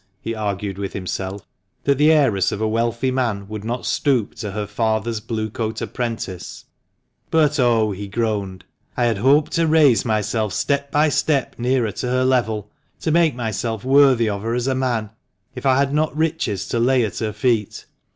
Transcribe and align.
he 0.19 0.33
argued 0.33 0.79
with 0.79 0.93
himself; 0.93 1.47
that 1.83 1.99
the 1.99 2.11
heiress 2.11 2.51
of 2.51 2.59
a 2.59 2.67
wealthy 2.67 3.11
man 3.11 3.47
would 3.47 3.63
not 3.63 3.85
stoop 3.85 4.33
to 4.33 4.49
her 4.49 4.65
father's 4.65 5.19
Blue 5.19 5.47
coat 5.47 5.79
apprentice. 5.79 6.65
But 7.29 7.59
oh!" 7.59 7.91
he 7.91 8.07
groaned," 8.07 8.65
I 8.97 9.03
had 9.03 9.19
hoped 9.19 9.51
to 9.51 9.67
raise 9.67 10.01
THE 10.01 10.07
MANCHESTER 10.07 10.07
MAN. 10.39 10.49
317 10.89 10.91
myself 10.91 10.91
step 10.91 10.91
by 10.91 11.09
step 11.09 11.59
nearer 11.59 11.91
to 11.91 12.07
her 12.07 12.25
level— 12.25 12.71
to 13.01 13.11
make 13.11 13.35
myself 13.35 13.85
worthy 13.85 14.27
of 14.27 14.41
her 14.41 14.55
as 14.55 14.65
a 14.65 14.73
man, 14.73 15.11
if 15.53 15.67
I 15.67 15.77
had 15.77 15.93
not 15.93 16.17
riches 16.17 16.67
to 16.69 16.79
lay 16.79 17.05
at 17.05 17.19
her 17.19 17.31
feet. 17.31 17.85